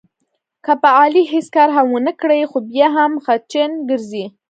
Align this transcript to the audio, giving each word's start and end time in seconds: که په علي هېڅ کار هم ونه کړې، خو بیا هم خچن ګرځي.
که 0.65 0.73
په 0.81 0.89
علي 0.99 1.23
هېڅ 1.33 1.47
کار 1.55 1.69
هم 1.77 1.87
ونه 1.91 2.13
کړې، 2.21 2.41
خو 2.49 2.57
بیا 2.71 2.87
هم 2.97 3.11
خچن 3.25 3.71
ګرځي. 3.89 4.25